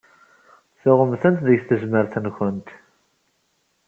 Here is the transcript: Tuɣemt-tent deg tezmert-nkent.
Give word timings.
Tuɣemt-tent 0.81 1.45
deg 1.47 1.61
tezmert-nkent. 1.67 2.67